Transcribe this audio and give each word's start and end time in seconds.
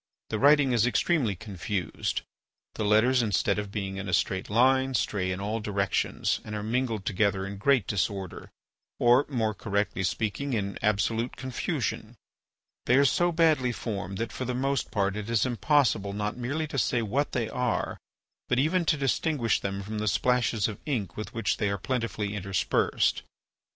The 0.31 0.39
writing 0.39 0.71
is 0.71 0.87
extremely 0.87 1.35
confused, 1.35 2.23
the 2.73 2.83
letters 2.83 3.21
instead 3.21 3.59
of 3.59 3.71
being 3.71 3.97
in 3.97 4.09
a 4.09 4.15
straight 4.15 4.49
line, 4.49 4.95
stray 4.95 5.31
in 5.31 5.39
all 5.39 5.59
directions 5.59 6.39
and 6.43 6.55
are 6.55 6.63
mingled 6.63 7.05
together 7.05 7.45
in 7.45 7.57
great 7.57 7.85
disorder, 7.85 8.49
or, 8.97 9.27
more 9.29 9.53
correctly 9.53 10.01
speaking, 10.01 10.53
in 10.53 10.79
absolute 10.81 11.35
confusion. 11.37 12.15
They 12.87 12.95
are 12.95 13.05
so 13.05 13.31
badly 13.31 13.71
formed 13.71 14.17
that 14.17 14.31
for 14.31 14.45
the 14.45 14.55
most 14.55 14.89
part 14.89 15.15
it 15.15 15.29
is 15.29 15.45
impossible 15.45 16.13
not 16.13 16.35
merely 16.35 16.65
to 16.69 16.79
say 16.79 17.03
what 17.03 17.33
they 17.33 17.47
are, 17.47 17.99
but 18.49 18.57
even 18.57 18.85
to 18.85 18.97
distinguish 18.97 19.59
them 19.59 19.83
from 19.83 19.99
the 19.99 20.07
splashes 20.07 20.67
of 20.67 20.79
ink 20.87 21.15
with 21.15 21.35
which 21.35 21.57
they 21.57 21.69
are 21.69 21.77
plentifully 21.77 22.33
interspersed. 22.33 23.21